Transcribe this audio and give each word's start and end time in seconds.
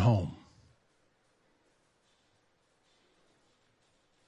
home. 0.00 0.36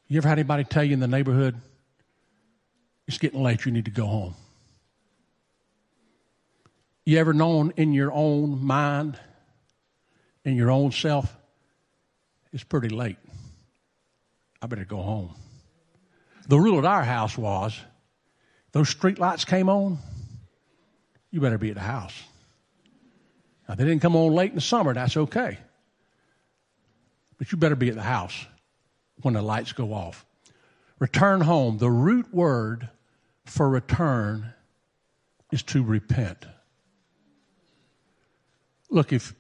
You 0.09 0.19
ever 0.19 0.29
had 0.29 0.39
anybody 0.39 0.65
tell 0.65 0.85
you 0.85 0.93
in 0.93 1.01
the 1.01 1.09
neighborhood, 1.09 1.57
it's 3.09 3.19
getting 3.19 3.43
late, 3.43 3.65
you 3.65 3.73
need 3.73 3.87
to 3.87 3.91
go 3.91 4.07
home? 4.07 4.35
You 7.05 7.19
ever 7.19 7.33
known 7.33 7.73
in 7.77 7.93
your 7.93 8.13
own 8.13 8.65
mind, 8.65 9.19
in 10.45 10.55
your 10.55 10.71
own 10.71 10.93
self, 10.93 11.37
it's 12.53 12.65
pretty 12.65 12.89
late. 12.89 13.19
I 14.63 14.67
better 14.67 14.85
go 14.85 15.03
home. 15.03 15.35
The 16.49 16.59
rule 16.59 16.79
at 16.79 16.85
our 16.85 17.03
house 17.03 17.37
was 17.37 17.79
those 18.73 18.89
street 18.89 19.19
lights 19.19 19.45
came 19.45 19.69
on, 19.69 19.99
you 21.31 21.41
better 21.41 21.59
be 21.59 21.71
at 21.71 21.75
the 21.75 21.81
house. 21.81 22.15
Now, 23.69 23.75
they 23.75 23.85
didn't 23.85 24.03
come 24.03 24.17
on 24.17 24.33
late 24.33 24.51
in 24.51 24.57
the 24.57 24.61
summer, 24.61 24.95
that's 24.95 25.17
okay. 25.17 25.59
But 27.39 27.53
you 27.53 27.59
better 27.59 27.77
be 27.77 27.89
at 27.89 27.95
the 27.95 28.03
house 28.03 28.47
when 29.23 29.35
the 29.35 29.43
lights 29.43 29.73
go 29.73 29.93
off. 29.93 30.25
Return 30.99 31.41
home. 31.41 31.79
The 31.79 31.91
root 31.91 32.33
word 32.33 32.89
for 33.45 33.69
return 33.69 34.53
is 35.51 35.63
to 35.65 35.83
repent. 35.83 36.47
Look, 38.89 39.13
if, 39.13 39.35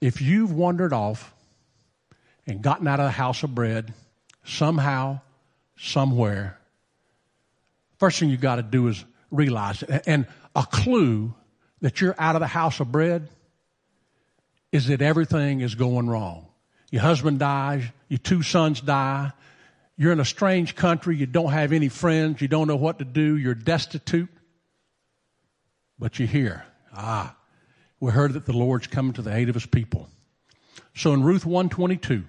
if 0.00 0.22
you've 0.22 0.52
wandered 0.52 0.92
off 0.92 1.34
and 2.46 2.62
gotten 2.62 2.86
out 2.86 3.00
of 3.00 3.04
the 3.04 3.10
house 3.10 3.42
of 3.42 3.54
bread 3.54 3.92
somehow, 4.44 5.20
somewhere, 5.76 6.58
first 7.98 8.18
thing 8.18 8.30
you 8.30 8.36
got 8.36 8.56
to 8.56 8.62
do 8.62 8.88
is 8.88 9.04
realize 9.30 9.82
it. 9.82 10.04
And 10.06 10.26
a 10.54 10.64
clue 10.64 11.34
that 11.80 12.00
you're 12.00 12.14
out 12.18 12.36
of 12.36 12.40
the 12.40 12.46
house 12.46 12.80
of 12.80 12.90
bread 12.90 13.28
is 14.72 14.86
that 14.86 15.02
everything 15.02 15.60
is 15.60 15.74
going 15.74 16.08
wrong. 16.08 16.46
Your 16.90 17.02
husband 17.02 17.38
dies, 17.38 17.84
your 18.08 18.18
two 18.18 18.42
sons 18.42 18.80
die, 18.80 19.32
you're 19.96 20.12
in 20.12 20.20
a 20.20 20.24
strange 20.24 20.74
country, 20.74 21.16
you 21.16 21.26
don't 21.26 21.52
have 21.52 21.72
any 21.72 21.88
friends, 21.88 22.40
you 22.40 22.48
don't 22.48 22.66
know 22.66 22.76
what 22.76 22.98
to 22.98 23.04
do, 23.04 23.36
you're 23.36 23.54
destitute, 23.54 24.30
but 25.98 26.18
you're 26.18 26.28
here. 26.28 26.64
Ah, 26.94 27.36
we 28.00 28.10
heard 28.10 28.32
that 28.32 28.46
the 28.46 28.52
Lord's 28.52 28.86
coming 28.86 29.12
to 29.12 29.22
the 29.22 29.34
aid 29.34 29.48
of 29.48 29.54
his 29.54 29.66
people. 29.66 30.08
So 30.94 31.12
in 31.12 31.22
Ruth 31.22 31.46
122, 31.46 32.24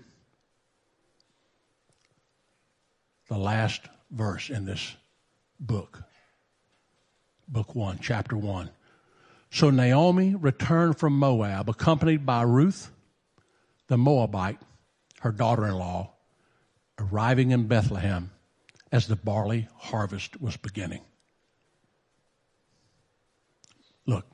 the 3.30 3.38
last 3.38 3.82
verse 4.12 4.50
in 4.50 4.66
this 4.66 4.96
book, 5.60 6.04
book 7.48 7.74
1, 7.74 8.00
chapter 8.02 8.38
1. 8.38 8.70
So 9.54 9.70
Naomi 9.70 10.34
returned 10.34 10.98
from 10.98 11.20
Moab, 11.20 11.70
accompanied 11.70 12.26
by 12.26 12.42
Ruth, 12.42 12.90
the 13.86 14.00
Moabite, 14.00 14.60
her 15.22 15.32
daughter 15.32 15.68
in 15.68 15.76
law, 15.76 16.12
arriving 16.98 17.52
in 17.52 17.68
Bethlehem 17.68 18.32
as 18.92 19.06
the 19.06 19.16
barley 19.16 19.68
harvest 19.78 20.42
was 20.42 20.58
beginning. 20.58 21.02
Look, 24.08 24.26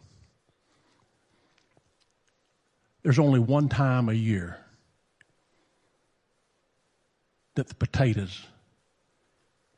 there's 3.04 3.20
only 3.20 3.42
one 3.42 3.68
time 3.68 4.08
a 4.08 4.14
year 4.14 4.58
that 7.56 7.68
the 7.68 7.76
potatoes 7.76 8.46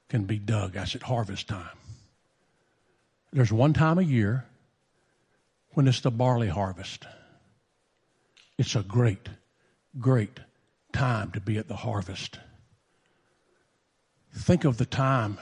can 0.08 0.26
be 0.26 0.38
dug. 0.38 0.74
That's 0.74 0.94
at 0.94 1.02
harvest 1.02 1.48
time. 1.48 1.80
There's 3.34 3.52
one 3.52 3.74
time 3.74 3.98
a 3.98 4.04
year 4.04 4.46
when 5.74 5.88
it's 5.88 6.02
the 6.02 6.12
barley 6.12 6.50
harvest. 6.50 7.06
It's 8.58 8.76
a 8.76 8.84
great, 8.84 9.30
great 10.00 10.40
time 10.94 11.32
to 11.32 11.40
be 11.40 11.58
at 11.58 11.68
the 11.68 11.76
harvest. 11.76 12.40
Think 14.34 14.66
of 14.66 14.78
the 14.78 14.86
time 14.86 15.38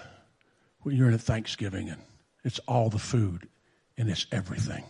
when 0.81 0.95
you're 0.95 1.07
in 1.07 1.13
at 1.13 1.21
Thanksgiving 1.21 1.89
and 1.89 2.01
it's 2.43 2.59
all 2.59 2.89
the 2.89 2.99
food 2.99 3.47
and 3.97 4.09
it's 4.09 4.25
everything. 4.31 4.83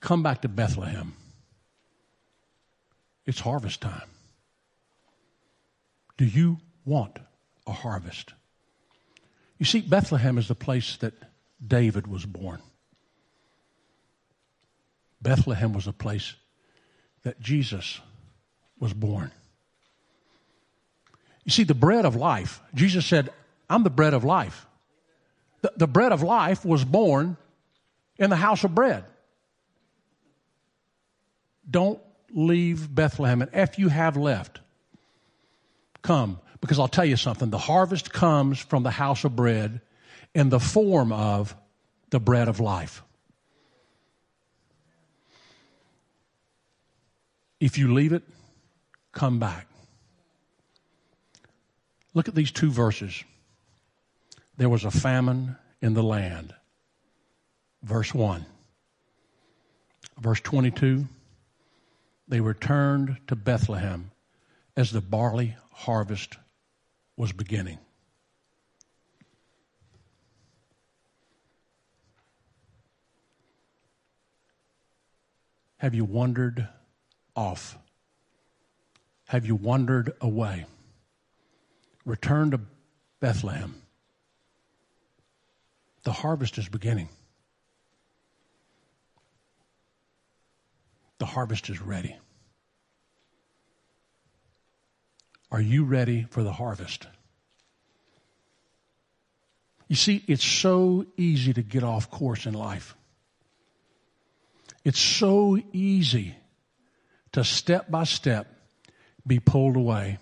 Come 0.00 0.22
back 0.22 0.42
to 0.42 0.48
Bethlehem. 0.48 1.14
It's 3.26 3.40
harvest 3.40 3.80
time. 3.80 4.08
Do 6.16 6.24
you 6.24 6.58
want 6.84 7.18
a 7.66 7.72
harvest? 7.72 8.32
You 9.58 9.66
see, 9.66 9.80
Bethlehem 9.80 10.38
is 10.38 10.48
the 10.48 10.54
place 10.54 10.96
that 10.98 11.14
David 11.64 12.06
was 12.06 12.24
born. 12.24 12.60
Bethlehem 15.20 15.72
was 15.72 15.86
a 15.86 15.92
place 15.92 16.34
that 17.24 17.40
Jesus 17.40 18.00
was 18.78 18.92
born. 18.92 19.32
You 21.44 21.50
see, 21.50 21.64
the 21.64 21.74
bread 21.74 22.04
of 22.04 22.14
life, 22.14 22.60
Jesus 22.74 23.06
said, 23.06 23.30
I'm 23.68 23.82
the 23.82 23.90
bread 23.90 24.14
of 24.14 24.24
life. 24.24 24.66
The, 25.62 25.72
the 25.76 25.86
bread 25.88 26.12
of 26.12 26.22
life 26.22 26.64
was 26.64 26.84
born 26.84 27.36
in 28.18 28.30
the 28.30 28.36
house 28.36 28.64
of 28.64 28.74
bread. 28.74 29.04
Don't 31.68 32.00
leave 32.30 32.94
Bethlehem. 32.94 33.42
And 33.42 33.50
if 33.52 33.78
you 33.78 33.88
have 33.88 34.16
left, 34.16 34.60
come. 36.02 36.38
Because 36.60 36.78
I'll 36.78 36.88
tell 36.88 37.04
you 37.04 37.16
something 37.16 37.50
the 37.50 37.58
harvest 37.58 38.12
comes 38.12 38.58
from 38.58 38.82
the 38.82 38.90
house 38.90 39.24
of 39.24 39.34
bread 39.36 39.80
in 40.34 40.48
the 40.48 40.60
form 40.60 41.12
of 41.12 41.54
the 42.10 42.20
bread 42.20 42.48
of 42.48 42.60
life. 42.60 43.02
If 47.60 47.76
you 47.76 47.92
leave 47.92 48.12
it, 48.12 48.22
come 49.12 49.38
back. 49.38 49.66
Look 52.14 52.28
at 52.28 52.34
these 52.34 52.52
two 52.52 52.70
verses. 52.70 53.24
There 54.56 54.68
was 54.68 54.84
a 54.84 54.90
famine 54.90 55.56
in 55.80 55.94
the 55.94 56.02
land. 56.02 56.54
Verse 57.82 58.14
1. 58.14 58.44
Verse 60.20 60.40
22 60.40 61.06
They 62.26 62.40
returned 62.40 63.18
to 63.28 63.36
Bethlehem 63.36 64.10
as 64.76 64.90
the 64.90 65.00
barley 65.00 65.56
harvest 65.72 66.36
was 67.16 67.32
beginning. 67.32 67.78
Have 75.78 75.94
you 75.94 76.04
wandered 76.04 76.68
off? 77.34 77.78
Have 79.26 79.46
you 79.46 79.54
wandered 79.54 80.12
away? 80.20 80.66
Return 82.04 82.50
to 82.50 82.60
Bethlehem. 83.20 83.74
The 86.02 86.12
harvest 86.12 86.58
is 86.58 86.68
beginning. 86.68 87.08
The 91.18 91.26
harvest 91.26 91.68
is 91.68 91.80
ready. 91.80 92.16
Are 95.50 95.60
you 95.60 95.84
ready 95.84 96.26
for 96.30 96.42
the 96.42 96.52
harvest? 96.52 97.06
You 99.88 99.96
see, 99.96 100.22
it's 100.26 100.44
so 100.44 101.06
easy 101.16 101.52
to 101.54 101.62
get 101.62 101.82
off 101.82 102.10
course 102.10 102.46
in 102.46 102.54
life. 102.54 102.94
It's 104.84 105.00
so 105.00 105.58
easy 105.72 106.34
to 107.32 107.44
step 107.44 107.90
by 107.90 108.04
step 108.04 108.46
be 109.26 109.40
pulled 109.40 109.76
away, 109.76 110.18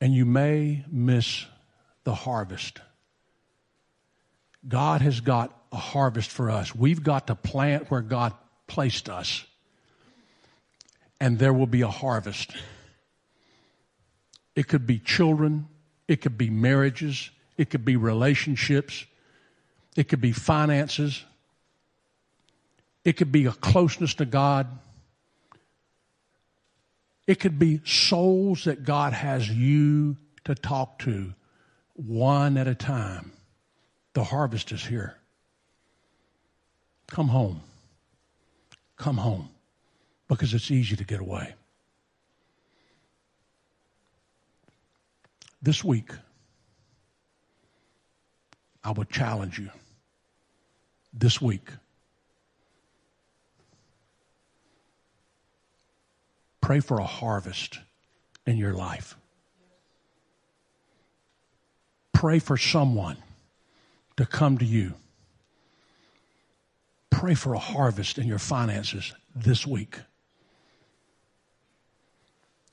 and 0.00 0.14
you 0.14 0.24
may 0.24 0.84
miss 0.90 1.44
the 2.04 2.14
harvest. 2.14 2.80
God 4.66 5.02
has 5.02 5.20
got 5.20 5.54
a 5.70 5.76
harvest 5.76 6.30
for 6.30 6.50
us. 6.50 6.74
We've 6.74 7.02
got 7.02 7.26
to 7.26 7.34
plant 7.34 7.90
where 7.90 8.00
God 8.00 8.32
placed 8.66 9.08
us, 9.08 9.44
and 11.20 11.38
there 11.38 11.52
will 11.52 11.66
be 11.66 11.82
a 11.82 11.88
harvest. 11.88 12.52
It 14.54 14.68
could 14.68 14.86
be 14.86 14.98
children, 14.98 15.68
it 16.06 16.20
could 16.20 16.38
be 16.38 16.50
marriages, 16.50 17.30
it 17.56 17.70
could 17.70 17.84
be 17.84 17.96
relationships, 17.96 19.04
it 19.96 20.08
could 20.08 20.20
be 20.20 20.32
finances, 20.32 21.24
it 23.04 23.16
could 23.16 23.32
be 23.32 23.46
a 23.46 23.52
closeness 23.52 24.14
to 24.14 24.24
God. 24.24 24.66
It 27.26 27.40
could 27.40 27.58
be 27.58 27.80
souls 27.84 28.64
that 28.64 28.84
God 28.84 29.12
has 29.12 29.48
you 29.48 30.16
to 30.44 30.54
talk 30.54 30.98
to 31.00 31.34
one 31.94 32.56
at 32.56 32.66
a 32.66 32.74
time. 32.74 33.32
The 34.14 34.24
harvest 34.24 34.72
is 34.72 34.84
here. 34.84 35.16
Come 37.08 37.28
home. 37.28 37.60
Come 38.96 39.16
home 39.16 39.48
because 40.28 40.54
it's 40.54 40.70
easy 40.70 40.96
to 40.96 41.04
get 41.04 41.20
away. 41.20 41.54
This 45.60 45.82
week, 45.82 46.10
I 48.84 48.92
would 48.92 49.10
challenge 49.10 49.58
you. 49.58 49.70
This 51.12 51.40
week, 51.40 51.68
Pray 56.68 56.80
for 56.80 56.98
a 57.00 57.04
harvest 57.04 57.78
in 58.46 58.58
your 58.58 58.74
life. 58.74 59.16
Pray 62.12 62.40
for 62.40 62.58
someone 62.58 63.16
to 64.18 64.26
come 64.26 64.58
to 64.58 64.66
you. 64.66 64.92
Pray 67.08 67.32
for 67.32 67.54
a 67.54 67.58
harvest 67.58 68.18
in 68.18 68.26
your 68.26 68.38
finances 68.38 69.14
this 69.34 69.66
week. 69.66 69.96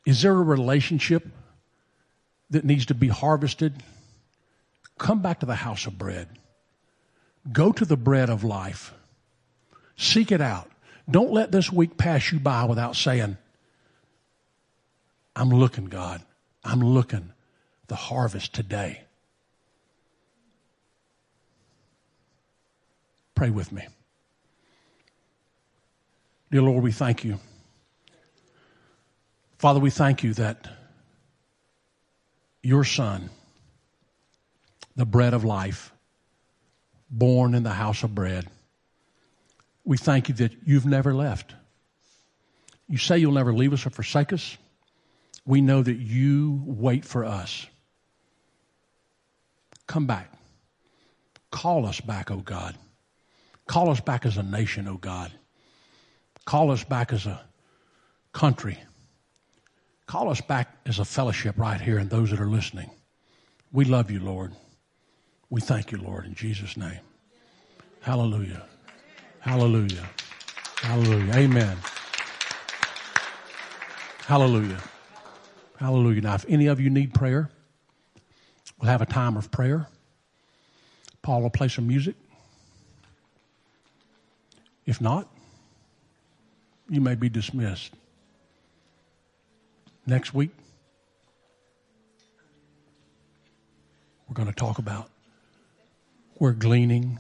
Is 0.06 0.22
there 0.24 0.34
a 0.34 0.44
relationship 0.44 1.26
that 2.50 2.66
needs 2.66 2.88
to 2.88 2.94
be 2.94 3.08
harvested? 3.08 3.82
Come 4.98 5.22
back 5.22 5.40
to 5.40 5.46
the 5.46 5.56
house 5.56 5.86
of 5.86 5.98
bread. 5.98 6.28
Go 7.50 7.72
to 7.72 7.86
the 7.86 7.96
bread 7.96 8.30
of 8.30 8.44
life. 8.44 8.94
Seek 9.96 10.34
it 10.34 10.42
out. 10.42 10.70
Don't 11.10 11.32
let 11.32 11.54
this 11.54 11.72
week 11.72 11.96
pass 11.96 12.34
you 12.34 12.42
by 12.42 12.66
without 12.66 12.98
saying, 12.98 13.38
I'm 15.36 15.50
looking, 15.50 15.86
God. 15.86 16.22
I'm 16.64 16.82
looking 16.82 17.32
the 17.88 17.96
harvest 17.96 18.54
today. 18.54 19.02
Pray 23.36 23.50
with 23.50 23.72
me. 23.72 23.86
Dear 26.52 26.62
Lord, 26.62 26.84
we 26.84 26.92
thank 26.92 27.24
you. 27.24 27.38
Father, 29.58 29.80
we 29.80 29.90
thank 29.90 30.24
you 30.24 30.34
that 30.36 30.68
your 32.64 32.84
Son, 32.84 33.30
the 34.96 35.06
bread 35.06 35.34
of 35.34 35.44
life, 35.44 35.92
born 37.10 37.56
in 37.56 37.64
the 37.64 37.72
house 37.72 38.04
of 38.04 38.16
bread, 38.16 38.48
we 39.84 39.98
thank 39.98 40.30
you 40.30 40.36
that 40.36 40.52
you've 40.66 40.86
never 40.86 41.14
left. 41.14 41.54
You 42.88 42.98
say 42.98 43.18
you'll 43.18 43.34
never 43.34 43.54
leave 43.54 43.74
us 43.74 43.86
or 43.86 43.90
forsake 43.90 44.34
us. 44.34 44.58
We 45.46 45.62
know 45.62 45.84
that 45.84 45.98
you 45.98 46.62
wait 46.66 47.06
for 47.06 47.24
us. 47.24 47.68
Come 49.88 50.08
back. 50.08 50.32
Call 51.52 51.86
us 51.86 52.02
back, 52.02 52.32
O 52.32 52.36
oh 52.36 52.38
God. 52.40 52.76
Call 53.68 53.90
us 53.90 54.00
back 54.00 54.26
as 54.26 54.38
a 54.38 54.44
nation, 54.44 54.88
O 54.88 54.94
oh 54.94 54.98
God. 54.98 55.32
Call 56.46 56.72
us 56.72 56.84
back 56.84 57.14
as 57.14 57.26
a 57.26 57.42
country. 58.34 58.78
Call 60.08 60.30
us 60.30 60.42
back 60.42 60.78
as 60.86 61.00
a 61.00 61.06
fellowship 61.06 61.56
right 61.58 61.82
here 61.82 61.98
and 61.98 62.10
those 62.10 62.30
that 62.32 62.40
are 62.40 62.50
listening. 62.50 62.90
We 63.72 63.86
love 63.86 64.12
you, 64.12 64.20
Lord. 64.20 64.54
We 65.50 65.62
thank 65.62 65.92
you, 65.92 65.98
Lord, 65.98 66.26
in 66.26 66.36
Jesus' 66.36 66.78
name. 66.78 67.00
Hallelujah. 68.02 68.64
Hallelujah. 69.40 70.08
Hallelujah. 70.78 71.34
Amen. 71.34 71.78
Hallelujah. 74.28 74.82
Hallelujah. 75.78 76.22
Now, 76.22 76.36
if 76.36 76.46
any 76.48 76.68
of 76.68 76.80
you 76.80 76.90
need 76.90 77.14
prayer, 77.14 77.50
we'll 78.80 78.90
have 78.90 79.02
a 79.02 79.06
time 79.06 79.36
of 79.38 79.52
prayer. 79.52 79.88
Paul 81.22 81.42
will 81.42 81.50
play 81.50 81.68
some 81.68 81.88
music. 81.88 82.16
If 84.86 85.02
not, 85.02 85.28
you 86.90 87.02
may 87.02 87.16
be 87.16 87.30
dismissed. 87.30 87.94
Next 90.06 90.34
week, 90.34 90.52
we're 94.28 94.36
going 94.36 94.48
to 94.48 94.54
talk 94.54 94.78
about 94.78 95.10
where 96.36 96.54
gleaning 96.54 97.18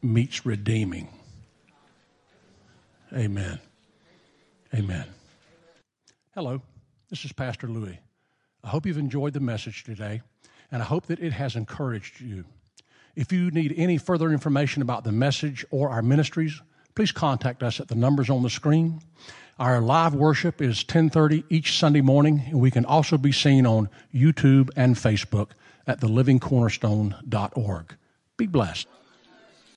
meets 0.00 0.46
redeeming. 0.46 1.08
Amen. 3.12 3.58
Amen. 4.72 5.04
Hello, 6.34 6.62
this 7.14 7.24
is 7.24 7.32
Pastor 7.32 7.68
Louis. 7.68 7.96
I 8.64 8.70
hope 8.70 8.86
you've 8.86 8.98
enjoyed 8.98 9.34
the 9.34 9.38
message 9.38 9.84
today, 9.84 10.22
and 10.72 10.82
I 10.82 10.84
hope 10.84 11.06
that 11.06 11.20
it 11.20 11.32
has 11.32 11.54
encouraged 11.54 12.20
you. 12.20 12.44
If 13.14 13.30
you 13.30 13.52
need 13.52 13.72
any 13.76 13.98
further 13.98 14.32
information 14.32 14.82
about 14.82 15.04
the 15.04 15.12
message 15.12 15.64
or 15.70 15.90
our 15.90 16.02
ministries, 16.02 16.60
please 16.96 17.12
contact 17.12 17.62
us 17.62 17.78
at 17.78 17.86
the 17.86 17.94
numbers 17.94 18.30
on 18.30 18.42
the 18.42 18.50
screen. 18.50 19.00
Our 19.60 19.80
live 19.80 20.16
worship 20.16 20.60
is 20.60 20.82
10:30 20.82 21.44
each 21.50 21.78
Sunday 21.78 22.00
morning, 22.00 22.42
and 22.48 22.60
we 22.60 22.72
can 22.72 22.84
also 22.84 23.16
be 23.16 23.30
seen 23.30 23.64
on 23.64 23.90
YouTube 24.12 24.70
and 24.74 24.96
Facebook 24.96 25.50
at 25.86 26.00
thelivingcornerstone.org. 26.00 27.96
Be 28.36 28.46
blessed. 28.48 28.88